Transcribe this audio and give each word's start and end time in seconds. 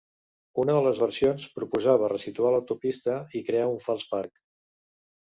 Una 0.61 0.75
de 0.75 0.79
les 0.85 1.01
versions 1.01 1.43
proposava 1.57 2.09
ressituar 2.13 2.53
l'autopista 2.55 3.19
i 3.41 3.43
crear 3.51 3.67
un 3.73 3.77
fals 3.89 4.07
parc. 4.15 4.33